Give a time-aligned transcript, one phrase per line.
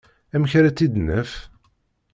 [0.35, 1.31] Amek ara tt-id-naf?